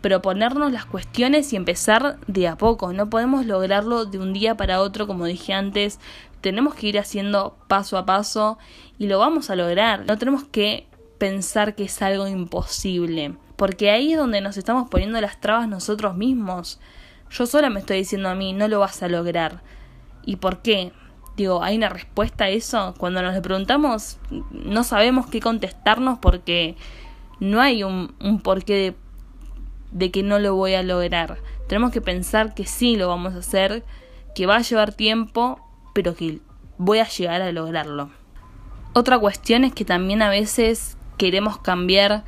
proponernos 0.00 0.72
las 0.72 0.86
cuestiones 0.86 1.52
y 1.52 1.56
empezar 1.56 2.18
de 2.26 2.48
a 2.48 2.56
poco. 2.56 2.92
No 2.92 3.10
podemos 3.10 3.46
lograrlo 3.46 4.06
de 4.06 4.18
un 4.18 4.32
día 4.32 4.56
para 4.56 4.80
otro, 4.80 5.06
como 5.06 5.26
dije 5.26 5.52
antes. 5.52 6.00
Tenemos 6.40 6.74
que 6.74 6.88
ir 6.88 6.98
haciendo 6.98 7.58
paso 7.68 7.98
a 7.98 8.06
paso 8.06 8.58
y 8.98 9.06
lo 9.06 9.18
vamos 9.18 9.50
a 9.50 9.56
lograr. 9.56 10.06
No 10.06 10.16
tenemos 10.16 10.44
que 10.44 10.86
pensar 11.18 11.74
que 11.74 11.84
es 11.84 12.00
algo 12.00 12.26
imposible, 12.26 13.34
porque 13.56 13.90
ahí 13.90 14.12
es 14.12 14.18
donde 14.18 14.40
nos 14.40 14.56
estamos 14.56 14.88
poniendo 14.88 15.20
las 15.20 15.38
trabas 15.38 15.68
nosotros 15.68 16.16
mismos. 16.16 16.80
Yo 17.30 17.46
sola 17.46 17.68
me 17.68 17.80
estoy 17.80 17.98
diciendo 17.98 18.30
a 18.30 18.34
mí, 18.34 18.54
no 18.54 18.68
lo 18.68 18.80
vas 18.80 19.02
a 19.02 19.08
lograr. 19.08 19.62
¿Y 20.24 20.36
por 20.36 20.62
qué? 20.62 20.92
Digo, 21.36 21.62
¿hay 21.62 21.76
una 21.76 21.88
respuesta 21.88 22.44
a 22.44 22.48
eso? 22.48 22.94
Cuando 22.98 23.22
nos 23.22 23.34
le 23.34 23.40
preguntamos, 23.40 24.18
no 24.50 24.84
sabemos 24.84 25.26
qué 25.26 25.40
contestarnos 25.40 26.18
porque 26.18 26.76
no 27.38 27.60
hay 27.60 27.82
un, 27.82 28.14
un 28.20 28.40
porqué 28.40 28.74
de 28.74 28.96
de 29.92 30.10
que 30.10 30.22
no 30.22 30.38
lo 30.38 30.54
voy 30.54 30.74
a 30.74 30.82
lograr. 30.82 31.38
Tenemos 31.68 31.92
que 31.92 32.00
pensar 32.00 32.54
que 32.54 32.66
sí 32.66 32.96
lo 32.96 33.08
vamos 33.08 33.34
a 33.34 33.38
hacer, 33.38 33.84
que 34.34 34.46
va 34.46 34.56
a 34.56 34.62
llevar 34.62 34.92
tiempo, 34.92 35.60
pero 35.94 36.14
que 36.14 36.40
voy 36.78 36.98
a 36.98 37.08
llegar 37.08 37.42
a 37.42 37.52
lograrlo. 37.52 38.10
Otra 38.92 39.18
cuestión 39.18 39.64
es 39.64 39.72
que 39.72 39.84
también 39.84 40.22
a 40.22 40.30
veces 40.30 40.96
queremos 41.16 41.58
cambiar 41.58 42.24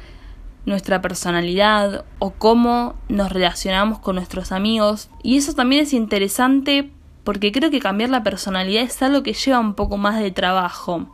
nuestra 0.64 1.02
personalidad 1.02 2.04
o 2.18 2.32
cómo 2.32 2.94
nos 3.08 3.32
relacionamos 3.32 3.98
con 3.98 4.16
nuestros 4.16 4.52
amigos. 4.52 5.10
Y 5.22 5.36
eso 5.36 5.54
también 5.54 5.82
es 5.82 5.92
interesante 5.92 6.90
porque 7.24 7.52
creo 7.52 7.70
que 7.70 7.80
cambiar 7.80 8.10
la 8.10 8.22
personalidad 8.22 8.82
es 8.82 9.02
algo 9.02 9.22
que 9.22 9.34
lleva 9.34 9.58
un 9.58 9.74
poco 9.74 9.96
más 9.96 10.20
de 10.20 10.30
trabajo, 10.30 11.08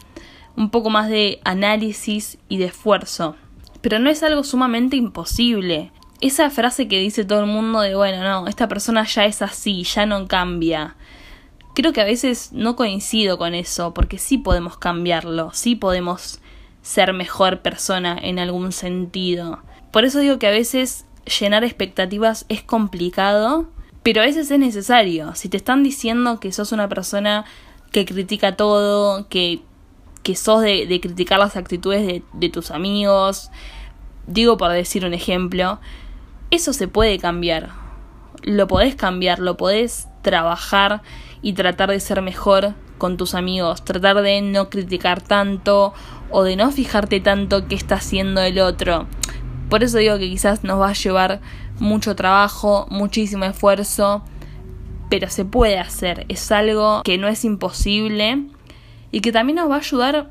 un 0.56 0.70
poco 0.70 0.90
más 0.90 1.08
de 1.08 1.40
análisis 1.44 2.38
y 2.48 2.58
de 2.58 2.66
esfuerzo. 2.66 3.36
Pero 3.80 3.98
no 3.98 4.10
es 4.10 4.22
algo 4.22 4.42
sumamente 4.44 4.96
imposible 4.96 5.92
esa 6.20 6.50
frase 6.50 6.88
que 6.88 6.98
dice 6.98 7.24
todo 7.24 7.40
el 7.40 7.46
mundo 7.46 7.80
de, 7.80 7.94
bueno, 7.94 8.22
no, 8.22 8.48
esta 8.48 8.68
persona 8.68 9.04
ya 9.04 9.24
es 9.24 9.42
así, 9.42 9.84
ya 9.84 10.06
no 10.06 10.26
cambia. 10.26 10.96
Creo 11.74 11.92
que 11.92 12.00
a 12.00 12.04
veces 12.04 12.50
no 12.52 12.74
coincido 12.74 13.38
con 13.38 13.54
eso, 13.54 13.94
porque 13.94 14.18
sí 14.18 14.38
podemos 14.38 14.76
cambiarlo, 14.76 15.50
sí 15.52 15.76
podemos 15.76 16.40
ser 16.82 17.12
mejor 17.12 17.60
persona 17.60 18.18
en 18.20 18.38
algún 18.38 18.72
sentido. 18.72 19.60
Por 19.92 20.04
eso 20.04 20.18
digo 20.18 20.38
que 20.38 20.48
a 20.48 20.52
veces 20.52 21.06
llenar 21.40 21.62
expectativas 21.62 22.46
es 22.48 22.62
complicado, 22.62 23.68
pero 24.02 24.22
a 24.22 24.24
veces 24.24 24.50
es 24.50 24.58
necesario. 24.58 25.34
Si 25.34 25.48
te 25.48 25.56
están 25.56 25.82
diciendo 25.82 26.40
que 26.40 26.52
sos 26.52 26.72
una 26.72 26.88
persona 26.88 27.44
que 27.92 28.04
critica 28.04 28.56
todo, 28.56 29.28
que, 29.28 29.60
que 30.22 30.36
sos 30.36 30.62
de, 30.62 30.86
de 30.86 31.00
criticar 31.00 31.38
las 31.38 31.56
actitudes 31.56 32.06
de, 32.06 32.22
de 32.32 32.48
tus 32.48 32.70
amigos, 32.70 33.50
digo 34.26 34.56
por 34.56 34.70
decir 34.70 35.04
un 35.04 35.14
ejemplo, 35.14 35.80
eso 36.50 36.72
se 36.72 36.88
puede 36.88 37.18
cambiar. 37.18 37.70
Lo 38.42 38.68
podés 38.68 38.94
cambiar, 38.94 39.40
lo 39.40 39.56
podés 39.56 40.08
trabajar 40.22 41.02
y 41.42 41.54
tratar 41.54 41.90
de 41.90 42.00
ser 42.00 42.22
mejor 42.22 42.74
con 42.98 43.16
tus 43.16 43.34
amigos, 43.34 43.84
tratar 43.84 44.22
de 44.22 44.40
no 44.42 44.70
criticar 44.70 45.22
tanto 45.22 45.94
o 46.30 46.42
de 46.42 46.56
no 46.56 46.70
fijarte 46.70 47.20
tanto 47.20 47.66
qué 47.68 47.74
está 47.74 47.96
haciendo 47.96 48.40
el 48.42 48.58
otro. 48.58 49.06
Por 49.68 49.82
eso 49.82 49.98
digo 49.98 50.18
que 50.18 50.28
quizás 50.28 50.64
nos 50.64 50.80
va 50.80 50.90
a 50.90 50.94
llevar 50.94 51.40
mucho 51.78 52.16
trabajo, 52.16 52.86
muchísimo 52.90 53.44
esfuerzo, 53.44 54.22
pero 55.08 55.30
se 55.30 55.44
puede 55.44 55.78
hacer, 55.78 56.26
es 56.28 56.52
algo 56.52 57.02
que 57.02 57.18
no 57.18 57.28
es 57.28 57.44
imposible 57.44 58.46
y 59.10 59.20
que 59.20 59.32
también 59.32 59.56
nos 59.56 59.70
va 59.70 59.76
a 59.76 59.78
ayudar 59.78 60.28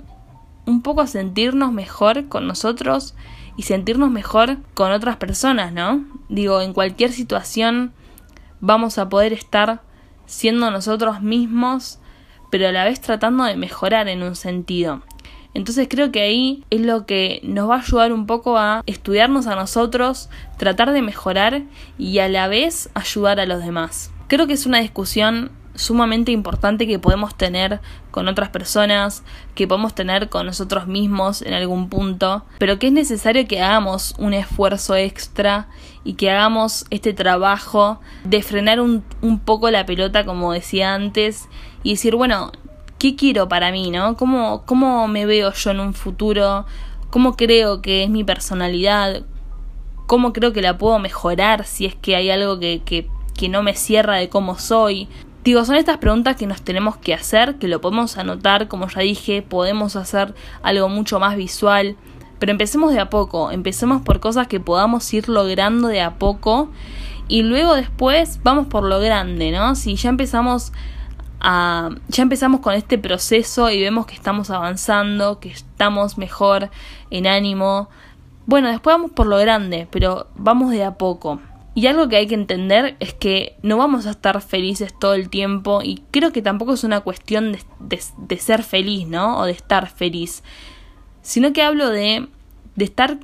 un 0.65 0.81
poco 0.81 1.01
a 1.01 1.07
sentirnos 1.07 1.71
mejor 1.71 2.27
con 2.27 2.45
nosotros 2.47 3.15
y 3.55 3.63
sentirnos 3.63 4.11
mejor 4.11 4.57
con 4.73 4.91
otras 4.91 5.17
personas, 5.17 5.73
¿no? 5.73 6.05
Digo, 6.29 6.61
en 6.61 6.73
cualquier 6.73 7.11
situación 7.11 7.93
vamos 8.59 8.97
a 8.97 9.09
poder 9.09 9.33
estar 9.33 9.81
siendo 10.25 10.69
nosotros 10.69 11.21
mismos, 11.21 11.99
pero 12.51 12.67
a 12.67 12.71
la 12.71 12.83
vez 12.83 13.01
tratando 13.01 13.45
de 13.45 13.55
mejorar 13.55 14.07
en 14.09 14.23
un 14.23 14.35
sentido. 14.35 15.01
Entonces 15.57 15.87
creo 15.89 16.11
que 16.11 16.21
ahí 16.21 16.63
es 16.69 16.81
lo 16.81 17.07
que 17.07 17.39
nos 17.41 17.67
va 17.67 17.77
a 17.77 17.79
ayudar 17.79 18.13
un 18.13 18.27
poco 18.27 18.59
a 18.59 18.83
estudiarnos 18.85 19.47
a 19.47 19.55
nosotros, 19.55 20.29
tratar 20.57 20.93
de 20.93 21.01
mejorar 21.01 21.63
y 21.97 22.19
a 22.19 22.29
la 22.29 22.47
vez 22.47 22.91
ayudar 22.93 23.39
a 23.39 23.47
los 23.47 23.63
demás. 23.65 24.11
Creo 24.27 24.45
que 24.45 24.53
es 24.53 24.67
una 24.67 24.81
discusión 24.81 25.49
sumamente 25.73 26.31
importante 26.31 26.85
que 26.85 26.99
podemos 26.99 27.35
tener 27.35 27.81
con 28.11 28.27
otras 28.27 28.49
personas, 28.49 29.23
que 29.55 29.67
podemos 29.67 29.95
tener 29.95 30.29
con 30.29 30.45
nosotros 30.45 30.85
mismos 30.85 31.41
en 31.41 31.55
algún 31.55 31.89
punto, 31.89 32.45
pero 32.59 32.77
que 32.77 32.87
es 32.87 32.93
necesario 32.93 33.47
que 33.47 33.59
hagamos 33.59 34.13
un 34.19 34.35
esfuerzo 34.35 34.95
extra 34.95 35.69
y 36.03 36.13
que 36.13 36.29
hagamos 36.29 36.85
este 36.91 37.13
trabajo 37.13 37.99
de 38.23 38.43
frenar 38.43 38.79
un, 38.79 39.03
un 39.21 39.39
poco 39.39 39.71
la 39.71 39.87
pelota, 39.87 40.23
como 40.23 40.53
decía 40.53 40.93
antes, 40.93 41.49
y 41.81 41.93
decir, 41.93 42.15
bueno, 42.15 42.51
¿qué 42.97 43.15
quiero 43.15 43.47
para 43.47 43.71
mí, 43.71 43.91
no? 43.91 44.17
¿Cómo, 44.17 44.63
cómo 44.65 45.07
me 45.07 45.25
veo 45.25 45.51
yo 45.53 45.71
en 45.71 45.79
un 45.79 45.93
futuro? 45.93 46.65
¿Cómo 47.09 47.35
creo 47.35 47.81
que 47.81 48.03
es 48.03 48.09
mi 48.09 48.23
personalidad? 48.23 49.23
¿Cómo 50.05 50.33
creo 50.33 50.53
que 50.53 50.61
la 50.61 50.77
puedo 50.77 50.99
mejorar 50.99 51.65
si 51.65 51.85
es 51.85 51.95
que 51.95 52.15
hay 52.15 52.29
algo 52.29 52.59
que, 52.59 52.81
que, 52.83 53.07
que 53.35 53.49
no 53.49 53.63
me 53.63 53.75
cierra 53.75 54.15
de 54.15 54.29
cómo 54.29 54.57
soy? 54.57 55.07
Digo, 55.43 55.63
son 55.63 55.75
estas 55.75 55.97
preguntas 55.97 56.35
que 56.35 56.47
nos 56.47 56.61
tenemos 56.61 56.97
que 56.97 57.13
hacer, 57.13 57.55
que 57.55 57.69
lo 57.69 57.79
podemos 57.79 58.17
anotar, 58.17 58.67
como 58.67 58.89
ya 58.89 59.01
dije, 59.01 59.41
podemos 59.41 59.95
hacer 59.95 60.33
algo 60.61 60.89
mucho 60.89 61.19
más 61.19 61.37
visual, 61.37 61.95
pero 62.39 62.51
empecemos 62.51 62.93
de 62.93 62.99
a 62.99 63.09
poco, 63.09 63.51
empecemos 63.51 64.01
por 64.01 64.19
cosas 64.19 64.47
que 64.47 64.59
podamos 64.59 65.13
ir 65.13 65.29
logrando 65.29 65.87
de 65.87 66.01
a 66.01 66.15
poco 66.15 66.69
y 67.29 67.43
luego 67.43 67.75
después 67.75 68.41
vamos 68.43 68.67
por 68.67 68.83
lo 68.83 68.99
grande, 68.99 69.51
¿no? 69.51 69.75
Si 69.75 69.95
ya 69.95 70.09
empezamos 70.09 70.73
ya 71.41 72.23
empezamos 72.23 72.61
con 72.61 72.73
este 72.73 72.97
proceso 72.97 73.69
y 73.69 73.79
vemos 73.81 74.05
que 74.05 74.15
estamos 74.15 74.49
avanzando, 74.49 75.39
que 75.39 75.49
estamos 75.49 76.17
mejor 76.17 76.69
en 77.11 77.27
ánimo, 77.27 77.89
bueno, 78.47 78.69
después 78.69 78.93
vamos 78.93 79.11
por 79.11 79.27
lo 79.27 79.37
grande, 79.37 79.89
pero 79.91 80.27
vamos 80.35 80.71
de 80.71 80.85
a 80.85 80.97
poco. 80.97 81.41
Y 81.75 81.85
algo 81.87 82.07
que 82.07 82.15
hay 82.15 82.27
que 82.27 82.33
entender 82.33 82.95
es 83.01 83.13
que 83.13 83.57
no 83.61 83.77
vamos 83.77 84.07
a 84.07 84.11
estar 84.11 84.41
felices 84.41 84.97
todo 84.97 85.13
el 85.13 85.29
tiempo 85.29 85.81
y 85.83 86.01
creo 86.11 86.31
que 86.31 86.41
tampoco 86.41 86.73
es 86.73 86.85
una 86.85 87.01
cuestión 87.01 87.57
de, 87.79 88.37
ser 88.39 88.63
feliz, 88.63 89.05
¿no? 89.05 89.37
O 89.37 89.43
de 89.43 89.51
estar 89.51 89.89
feliz, 89.89 90.43
sino 91.21 91.51
que 91.51 91.61
hablo 91.61 91.89
de, 91.89 92.29
de 92.77 92.85
estar 92.85 93.19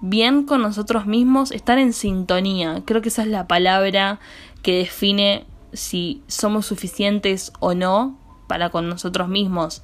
bien 0.00 0.44
con 0.44 0.62
nosotros 0.62 1.06
mismos, 1.06 1.50
estar 1.50 1.78
en 1.78 1.92
sintonía. 1.92 2.82
Creo 2.84 3.02
que 3.02 3.08
esa 3.08 3.22
es 3.22 3.28
la 3.28 3.48
palabra 3.48 4.20
que 4.62 4.78
define 4.78 5.44
si 5.72 6.22
somos 6.26 6.66
suficientes 6.66 7.52
o 7.60 7.74
no 7.74 8.18
para 8.46 8.70
con 8.70 8.88
nosotros 8.88 9.28
mismos. 9.28 9.82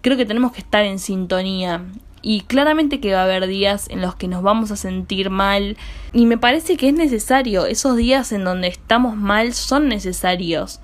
Creo 0.00 0.16
que 0.16 0.26
tenemos 0.26 0.52
que 0.52 0.60
estar 0.60 0.84
en 0.84 0.98
sintonía 0.98 1.84
y 2.22 2.42
claramente 2.42 3.00
que 3.00 3.12
va 3.12 3.20
a 3.20 3.24
haber 3.24 3.46
días 3.46 3.88
en 3.90 4.00
los 4.00 4.14
que 4.14 4.28
nos 4.28 4.42
vamos 4.42 4.70
a 4.70 4.76
sentir 4.76 5.30
mal 5.30 5.76
y 6.12 6.26
me 6.26 6.38
parece 6.38 6.76
que 6.76 6.88
es 6.88 6.94
necesario, 6.94 7.66
esos 7.66 7.96
días 7.96 8.32
en 8.32 8.44
donde 8.44 8.68
estamos 8.68 9.16
mal 9.16 9.52
son 9.52 9.88
necesarios, 9.88 10.80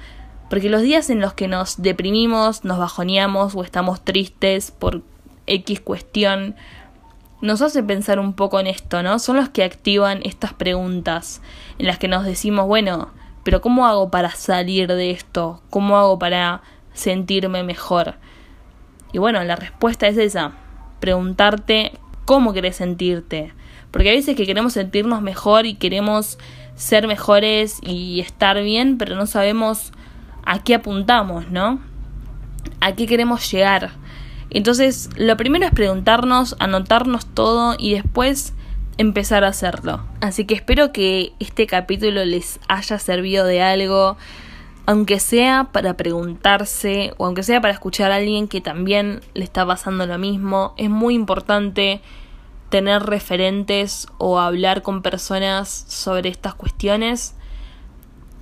porque 0.51 0.69
los 0.69 0.83
días 0.83 1.11
en 1.11 1.21
los 1.21 1.33
que 1.35 1.49
nos 1.49 1.83
deprimimos, 1.83 2.65
nos 2.65 2.79
bajoneamos 2.79 3.55
o 3.55 3.65
estamos 3.65 4.05
tristes 4.05 4.71
por 4.71 5.03
X 5.47 5.81
cuestión, 5.81 6.55
nos 7.41 7.61
hace 7.63 7.83
pensar 7.83 8.19
un 8.19 8.33
poco 8.33 8.59
en 8.61 8.67
esto, 8.67 9.03
¿no? 9.03 9.19
Son 9.19 9.37
los 9.37 9.51
que 9.51 9.65
activan 9.65 10.21
estas 10.25 10.55
preguntas 10.55 11.43
en 11.79 11.87
las 11.87 11.99
que 11.99 12.09
nos 12.09 12.25
decimos, 12.25 12.67
bueno, 12.67 13.11
pero 13.45 13.61
¿cómo 13.61 13.87
hago 13.87 14.11
para 14.11 14.31
salir 14.31 14.89
de 14.89 15.11
esto? 15.11 15.63
¿Cómo 15.71 15.97
hago 15.97 16.19
para 16.19 16.63
sentirme 16.93 17.63
mejor? 17.63 18.15
Y 19.13 19.19
bueno, 19.19 19.45
la 19.45 19.55
respuesta 19.55 20.09
es 20.09 20.17
esa, 20.17 20.53
preguntarte 20.99 21.93
cómo 22.25 22.53
querés 22.53 22.77
sentirte. 22.77 23.53
Porque 23.91 24.11
a 24.11 24.15
veces 24.15 24.35
que 24.35 24.47
queremos 24.47 24.73
sentirnos 24.73 25.23
mejor 25.23 25.67
y 25.67 25.75
queremos 25.75 26.39
ser 26.75 27.07
mejores 27.07 27.79
y 27.83 28.19
estar 28.21 28.61
bien, 28.61 28.99
pero 28.99 29.15
no 29.15 29.27
sabemos 29.27 29.93
a 30.45 30.63
qué 30.65 30.75
apuntamos, 30.75 31.49
¿no? 31.51 31.79
A 32.81 32.95
qué 32.97 33.07
queremos 33.07 33.49
llegar. 33.53 33.93
Entonces, 34.51 35.11
lo 35.17 35.37
primero 35.37 35.67
es 35.67 35.73
preguntarnos, 35.73 36.57
anotarnos 36.59 37.27
todo 37.27 37.77
y 37.79 37.95
después 37.95 38.55
empezar 38.99 39.45
a 39.45 39.49
hacerlo. 39.49 40.01
Así 40.21 40.45
que 40.45 40.55
espero 40.55 40.93
que 40.93 41.33
este 41.41 41.67
capítulo 41.67 42.25
les 42.25 42.61
haya 42.69 42.99
servido 42.99 43.45
de 43.47 43.63
algo, 43.63 44.17
aunque 44.87 45.21
sea 45.21 45.69
para 45.73 45.97
preguntarse 45.97 47.15
o 47.17 47.27
aunque 47.27 47.43
sea 47.43 47.61
para 47.61 47.73
escuchar 47.73 48.13
a 48.13 48.17
alguien 48.17 48.49
que 48.49 48.61
también 48.61 49.21
le 49.35 49.45
está 49.45 49.67
pasando 49.67 50.07
lo 50.07 50.19
mismo. 50.19 50.75
Es 50.77 50.91
muy 50.91 51.15
importante 51.15 52.01
tener 52.69 53.03
referentes 53.03 54.09
o 54.19 54.39
hablar 54.39 54.83
con 54.83 55.03
personas 55.03 55.85
sobre 55.89 56.29
estas 56.29 56.55
cuestiones, 56.55 57.35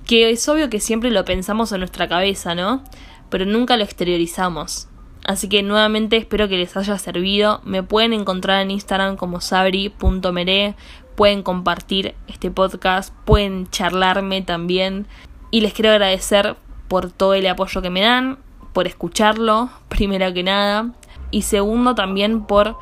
que 0.05 0.31
es 0.31 0.47
obvio 0.49 0.69
que 0.69 0.79
siempre 0.79 1.11
lo 1.11 1.23
pensamos 1.23 1.71
en 1.71 1.79
nuestra 1.79 2.07
cabeza, 2.07 2.55
¿no? 2.55 2.83
Pero 3.29 3.45
nunca 3.45 3.77
lo 3.77 3.83
exteriorizamos. 3.83 4.87
Así 5.23 5.47
que 5.47 5.63
nuevamente 5.63 6.17
espero 6.17 6.47
que 6.47 6.57
les 6.57 6.75
haya 6.75 6.97
servido. 6.97 7.61
Me 7.63 7.83
pueden 7.83 8.13
encontrar 8.13 8.61
en 8.61 8.71
Instagram 8.71 9.15
como 9.15 9.41
sabri.mere. 9.41 10.75
Pueden 11.15 11.43
compartir 11.43 12.15
este 12.27 12.51
podcast, 12.51 13.13
pueden 13.25 13.69
charlarme 13.69 14.41
también. 14.41 15.07
Y 15.51 15.61
les 15.61 15.73
quiero 15.73 15.91
agradecer 15.91 16.57
por 16.87 17.11
todo 17.11 17.35
el 17.35 17.47
apoyo 17.47 17.81
que 17.81 17.89
me 17.89 18.01
dan, 18.01 18.39
por 18.73 18.87
escucharlo, 18.87 19.69
primero 19.89 20.33
que 20.33 20.43
nada. 20.43 20.91
Y 21.31 21.43
segundo 21.43 21.95
también 21.95 22.45
por 22.45 22.77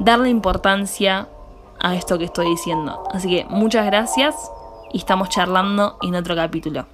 darle 0.00 0.30
importancia 0.30 1.28
a 1.80 1.94
esto 1.94 2.18
que 2.18 2.24
estoy 2.24 2.46
diciendo. 2.46 3.04
Así 3.12 3.28
que 3.28 3.46
muchas 3.48 3.86
gracias 3.86 4.34
y 4.92 4.98
estamos 4.98 5.28
charlando 5.28 5.98
en 6.02 6.14
otro 6.14 6.34
capítulo. 6.34 6.93